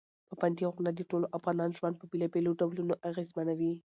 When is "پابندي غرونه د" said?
0.29-1.01